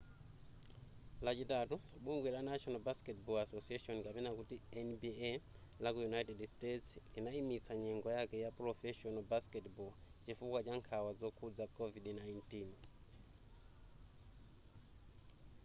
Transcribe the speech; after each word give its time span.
lachitatu 1.25 1.75
bungwe 2.03 2.29
la 2.35 2.41
national 2.51 2.81
basketball 2.87 3.37
association 3.45 3.95
nba 4.85 5.39
laku 5.83 5.99
united 6.11 6.37
states 6.53 6.87
linayimitsa 7.15 7.73
nyengo 7.83 8.09
yake 8.17 8.37
ya 8.45 8.51
professional 8.59 9.23
basketball 9.33 9.91
chifukwa 10.25 10.59
cha 10.65 10.73
nkhawa 10.79 11.11
zokhudza 11.19 11.65
covid-19 11.77 12.51